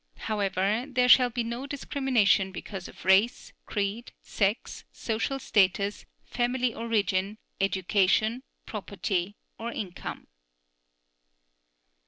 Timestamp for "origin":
6.73-7.37